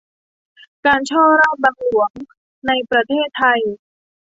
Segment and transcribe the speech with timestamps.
[0.85, 2.11] การฉ้อราษฎร์บังหลวง
[2.67, 3.61] ในประเทศไทย